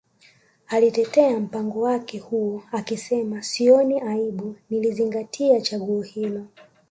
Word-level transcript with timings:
Alitetea 0.67 1.39
mpango 1.39 1.81
wake 1.81 2.19
huo 2.19 2.63
akisema 2.71 3.41
Sioni 3.41 4.01
aibu 4.01 4.55
nilizingatia 4.69 5.61
chaguo 5.61 6.01
hilo 6.01 6.47